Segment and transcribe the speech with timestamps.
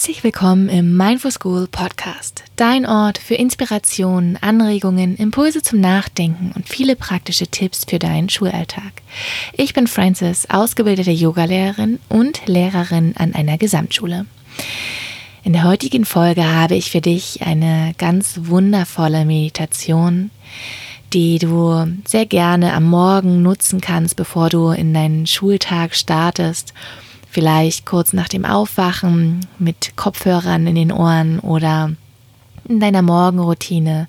[0.00, 6.70] Herzlich willkommen im Mindful School Podcast, dein Ort für Inspirationen, Anregungen, Impulse zum Nachdenken und
[6.70, 8.92] viele praktische Tipps für deinen Schulalltag.
[9.52, 14.24] Ich bin Frances, ausgebildete Yogalehrerin und Lehrerin an einer Gesamtschule.
[15.44, 20.30] In der heutigen Folge habe ich für dich eine ganz wundervolle Meditation,
[21.12, 26.72] die du sehr gerne am Morgen nutzen kannst, bevor du in deinen Schultag startest
[27.30, 31.92] vielleicht kurz nach dem Aufwachen mit Kopfhörern in den Ohren oder
[32.68, 34.08] in deiner Morgenroutine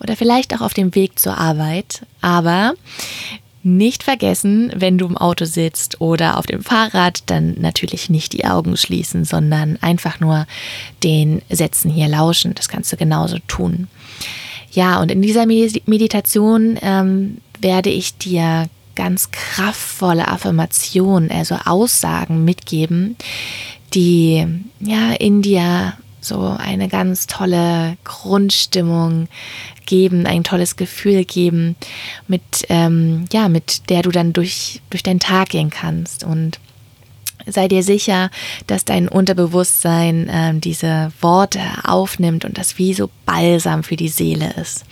[0.00, 2.06] oder vielleicht auch auf dem Weg zur Arbeit.
[2.20, 2.74] Aber
[3.62, 8.44] nicht vergessen, wenn du im Auto sitzt oder auf dem Fahrrad, dann natürlich nicht die
[8.44, 10.46] Augen schließen, sondern einfach nur
[11.02, 12.54] den Sätzen hier lauschen.
[12.54, 13.88] Das kannst du genauso tun.
[14.70, 23.16] Ja, und in dieser Meditation ähm, werde ich dir ganz kraftvolle Affirmationen, also Aussagen mitgeben,
[23.94, 24.46] die
[24.80, 29.28] ja in dir so eine ganz tolle Grundstimmung
[29.84, 31.76] geben, ein tolles Gefühl geben,
[32.26, 36.58] mit ähm, ja mit der du dann durch durch deinen Tag gehen kannst und
[37.46, 38.30] sei dir sicher,
[38.66, 44.52] dass dein Unterbewusstsein äh, diese Worte aufnimmt und das wie so Balsam für die Seele
[44.60, 44.84] ist.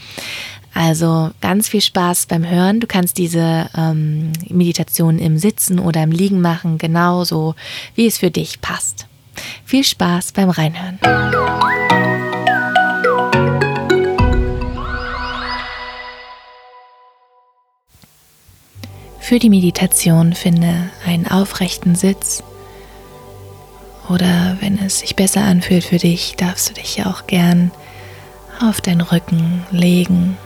[0.74, 2.80] Also ganz viel Spaß beim Hören.
[2.80, 7.54] Du kannst diese ähm, Meditation im Sitzen oder im Liegen machen, genauso
[7.94, 9.06] wie es für dich passt.
[9.64, 10.98] Viel Spaß beim Reinhören.
[19.20, 22.42] Für die Meditation finde einen aufrechten Sitz
[24.10, 27.70] oder wenn es sich besser anfühlt für dich, darfst du dich auch gern
[28.60, 30.36] auf deinen Rücken legen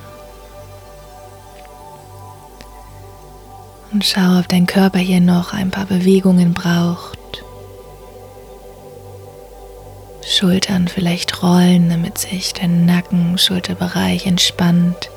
[3.99, 7.43] Und schau, ob dein Körper hier noch ein paar Bewegungen braucht.
[10.25, 15.11] Schultern vielleicht rollen, damit sich dein Nacken, Schulterbereich entspannt,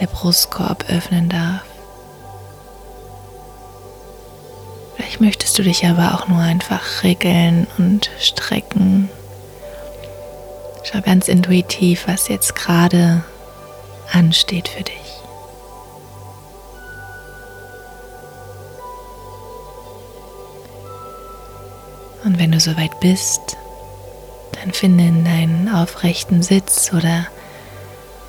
[0.00, 1.64] der Brustkorb öffnen darf.
[4.94, 9.10] Vielleicht möchtest du dich aber auch nur einfach regeln und strecken.
[10.84, 13.24] Schau ganz intuitiv, was jetzt gerade
[14.12, 15.07] ansteht für dich.
[22.28, 23.56] Und wenn du soweit bist,
[24.52, 27.26] dann finde in deinen aufrechten Sitz oder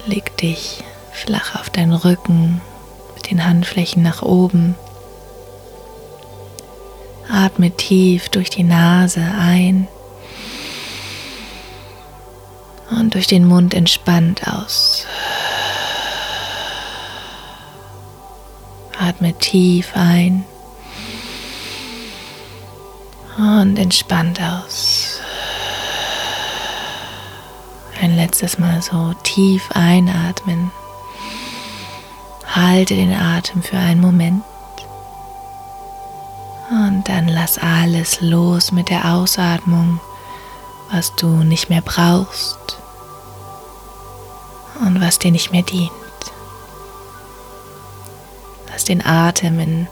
[0.05, 2.61] leg dich flach auf deinen Rücken
[3.13, 4.75] mit den Handflächen nach oben.
[7.29, 9.89] Atme tief durch die Nase ein
[12.91, 15.05] und durch den Mund entspannt aus.
[18.97, 20.45] Atme tief ein
[23.39, 25.19] und entspannt aus.
[28.01, 30.71] Ein letztes Mal so tief einatmen.
[32.45, 34.43] Halte den Atem für einen Moment.
[36.69, 39.99] Und dann lass alles los mit der Ausatmung,
[40.91, 42.77] was du nicht mehr brauchst
[44.85, 45.91] und was dir nicht mehr dient.
[48.71, 49.87] Lass den Atem in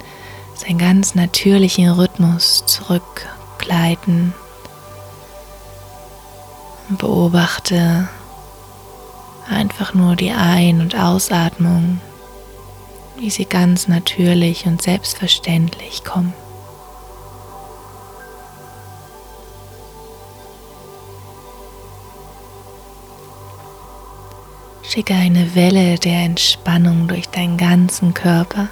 [0.53, 3.27] seinen ganz natürlichen Rhythmus zurück
[3.67, 4.33] begleiten.
[6.89, 8.07] Und beobachte
[9.49, 11.99] einfach nur die Ein- und Ausatmung,
[13.17, 16.33] wie sie ganz natürlich und selbstverständlich kommen.
[24.83, 28.69] Schicke eine Welle der Entspannung durch deinen ganzen Körper.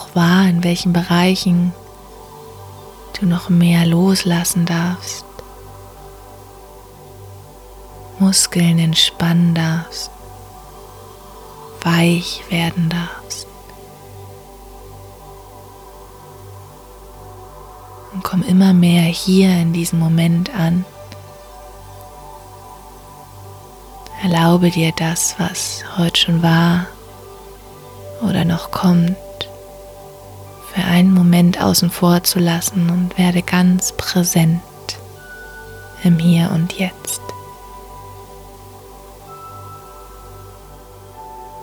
[0.00, 1.72] Auch wahr, in welchen Bereichen
[3.18, 5.24] du noch mehr loslassen darfst.
[8.18, 10.10] Muskeln entspannen darfst,
[11.82, 13.46] weich werden darfst.
[18.12, 20.84] Und komm immer mehr hier in diesem Moment an.
[24.22, 26.86] Erlaube dir das, was heute schon war
[28.20, 29.16] oder noch kommt
[30.74, 34.60] für einen Moment außen vor zu lassen und werde ganz präsent
[36.04, 37.20] im Hier und Jetzt.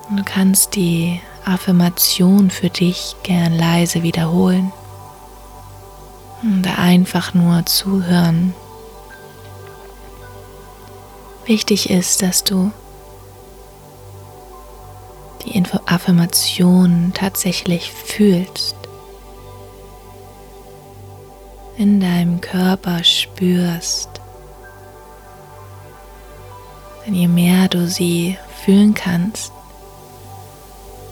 [0.09, 4.71] Du kannst die Affirmation für dich gern leise wiederholen
[6.42, 8.54] und einfach nur zuhören.
[11.45, 12.71] Wichtig ist, dass du
[15.45, 18.75] die Affirmation tatsächlich fühlst
[21.77, 24.09] in deinem Körper spürst.
[27.06, 29.51] Denn je mehr du sie fühlen kannst,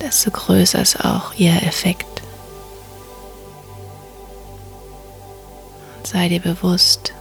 [0.02, 2.22] desto größer ist auch ihr Effekt.
[5.98, 7.14] Und sei dir bewusst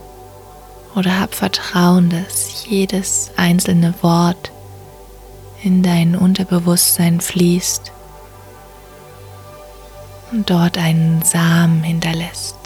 [0.94, 4.50] oder hab Vertrauen, dass jedes einzelne Wort
[5.62, 7.92] in dein Unterbewusstsein fließt
[10.32, 12.63] und dort einen Samen hinterlässt.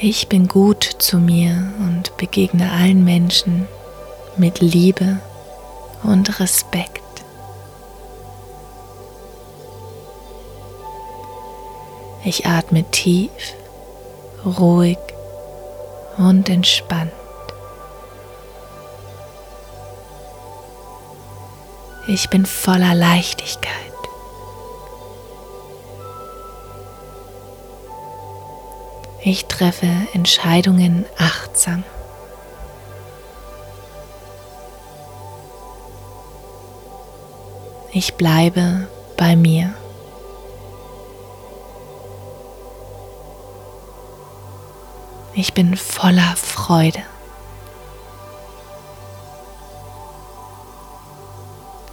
[0.00, 3.66] Ich bin gut zu mir und begegne allen Menschen
[4.36, 5.18] mit Liebe
[6.04, 7.02] und Respekt.
[12.24, 13.56] Ich atme tief,
[14.46, 14.98] ruhig
[16.16, 17.10] und entspannt.
[22.06, 23.87] Ich bin voller Leichtigkeit.
[29.58, 31.82] Treffe Entscheidungen achtsam.
[37.90, 39.74] Ich bleibe bei mir.
[45.34, 47.02] Ich bin voller Freude.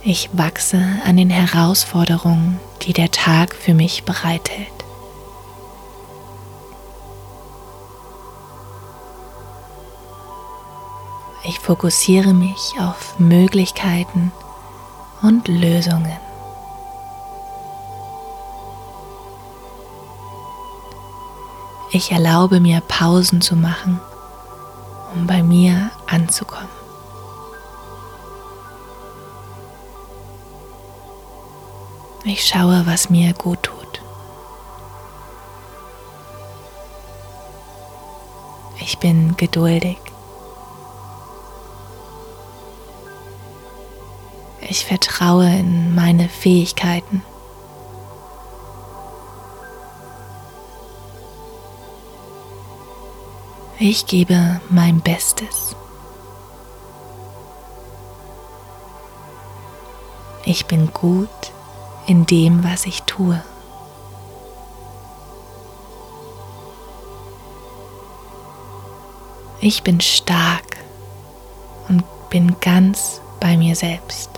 [0.04, 4.75] Ich wachse an den Herausforderungen, die der Tag für mich bereithält.
[11.48, 14.32] Ich fokussiere mich auf Möglichkeiten
[15.22, 16.18] und Lösungen.
[21.92, 24.00] Ich erlaube mir Pausen zu machen,
[25.14, 26.68] um bei mir anzukommen.
[32.24, 34.02] Ich schaue, was mir gut tut.
[38.80, 39.98] Ich bin geduldig.
[44.78, 47.24] Ich vertraue in meine Fähigkeiten.
[53.80, 55.78] Ich gebe mein Bestes.
[60.44, 61.30] Ich bin gut
[62.06, 63.42] in dem, was ich tue.
[69.62, 70.76] Ich bin stark
[71.88, 74.35] und bin ganz bei mir selbst.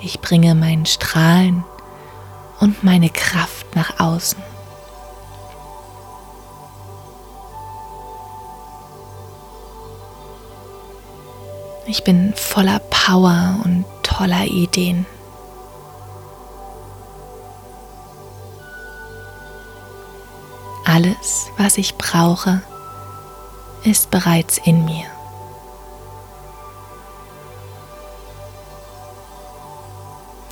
[0.00, 1.64] Ich bringe mein Strahlen
[2.60, 4.40] und meine Kraft nach außen.
[11.86, 15.06] Ich bin voller Power und toller Ideen.
[20.84, 22.62] Alles, was ich brauche,
[23.84, 25.06] ist bereits in mir.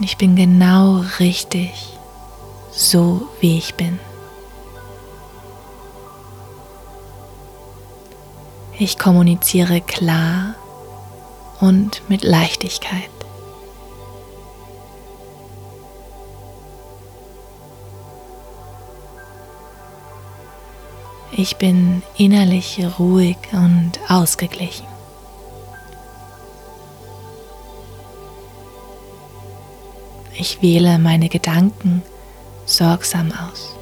[0.01, 1.73] Ich bin genau richtig,
[2.71, 3.99] so wie ich bin.
[8.79, 10.55] Ich kommuniziere klar
[11.61, 13.11] und mit Leichtigkeit.
[21.33, 24.96] Ich bin innerlich ruhig und ausgeglichen.
[30.39, 32.03] Ich wähle meine Gedanken
[32.67, 33.75] sorgsam aus.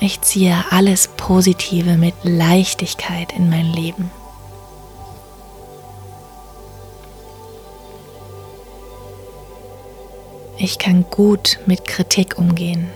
[0.00, 4.10] Ich ziehe alles Positive mit Leichtigkeit in mein Leben.
[10.56, 12.90] Ich kann gut mit Kritik umgehen.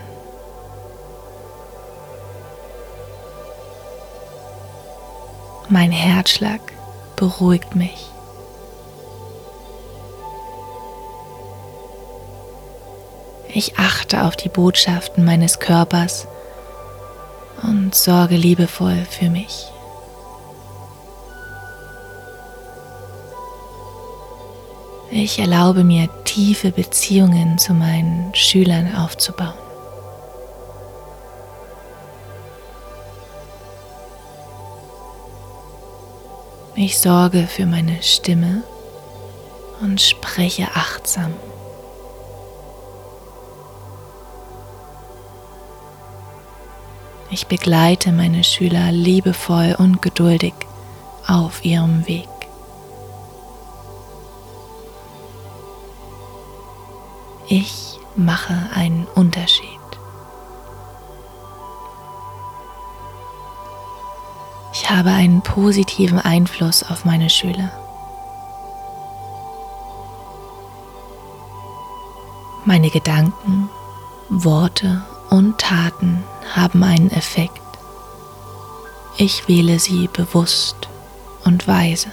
[5.69, 6.74] Mein Herzschlag
[7.15, 8.09] beruhigt mich.
[13.47, 16.27] Ich achte auf die Botschaften meines Körpers
[17.63, 19.67] und sorge liebevoll für mich.
[25.09, 29.64] Ich erlaube mir tiefe Beziehungen zu meinen Schülern aufzubauen.
[36.77, 38.63] Ich sorge für meine Stimme
[39.81, 41.33] und spreche achtsam.
[47.31, 50.53] Ich begleite meine Schüler liebevoll und geduldig
[51.27, 52.27] auf ihrem Weg.
[57.47, 59.74] Ich mache einen Unterschied.
[64.87, 67.71] Habe einen positiven Einfluss auf meine Schüler.
[72.65, 73.69] Meine Gedanken,
[74.29, 76.23] Worte und Taten
[76.55, 77.61] haben einen Effekt.
[79.17, 80.87] Ich wähle sie bewusst
[81.43, 82.09] und weise.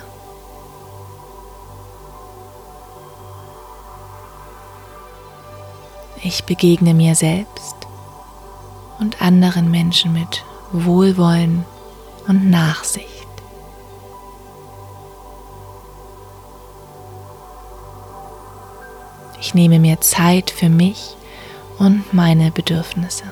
[6.23, 7.76] Ich begegne mir selbst
[8.99, 11.64] und anderen Menschen mit Wohlwollen
[12.29, 13.09] und Nachsicht.
[19.41, 21.17] Ich nehme mir Zeit für mich
[21.79, 23.25] und meine Bedürfnisse.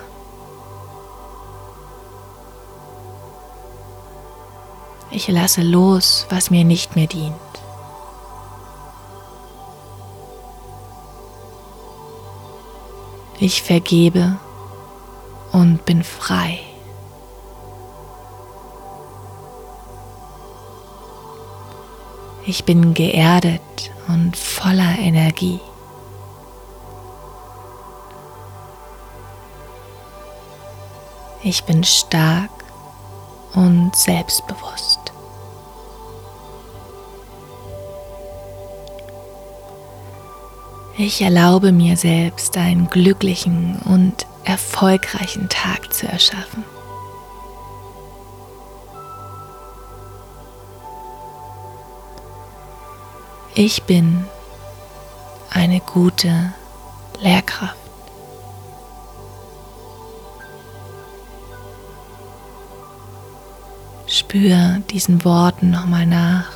[5.13, 7.35] Ich lasse los, was mir nicht mehr dient.
[13.39, 14.37] Ich vergebe
[15.53, 16.61] und bin frei.
[22.51, 25.61] Ich bin geerdet und voller Energie.
[31.45, 32.51] Ich bin stark
[33.55, 34.99] und selbstbewusst.
[40.99, 46.65] Ich erlaube mir selbst einen glücklichen und erfolgreichen Tag zu erschaffen.
[53.55, 54.25] Ich bin
[55.51, 56.53] eine gute
[57.21, 57.77] Lehrkraft.
[64.07, 66.51] Spür diesen Worten nochmal nach.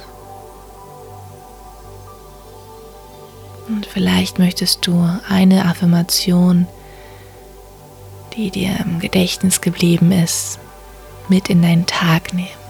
[3.68, 6.66] Und vielleicht möchtest du eine Affirmation,
[8.36, 10.58] die dir im Gedächtnis geblieben ist,
[11.28, 12.63] mit in deinen Tag nehmen.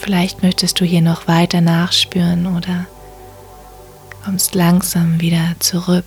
[0.00, 2.86] Vielleicht möchtest du hier noch weiter nachspüren oder
[4.24, 6.06] kommst langsam wieder zurück.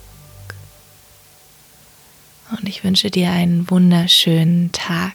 [2.57, 5.13] Und ich wünsche dir einen wunderschönen Tag.